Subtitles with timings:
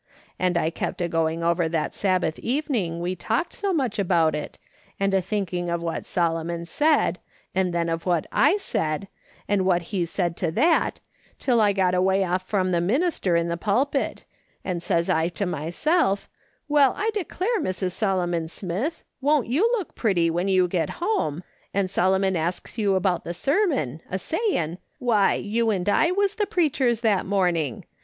[0.39, 4.57] And I kept a going over that Sabbath evening we talked so much about it,
[4.99, 7.19] and a thinking of what Solomon said,
[7.53, 9.07] and then of what I said,
[9.47, 11.01] and what he said to that,
[11.37, 14.25] till I got away off from the minister in the pulpit,
[14.65, 16.27] and says I to myself:'
[16.67, 17.91] Well, I declare, Mrs.
[17.91, 21.43] Solomon Smith, won't you look pretty when you get home,
[21.75, 26.47] and Solomon asks you about the sermon, a saying," Why, you and I was the
[26.47, 27.85] preachers that morning